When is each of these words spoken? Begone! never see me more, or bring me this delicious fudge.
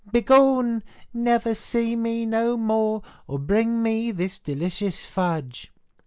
Begone! 0.11 0.81
never 1.13 1.53
see 1.53 1.95
me 1.95 2.25
more, 2.25 3.03
or 3.27 3.37
bring 3.37 3.83
me 3.83 4.09
this 4.09 4.39
delicious 4.39 5.05
fudge. 5.05 5.71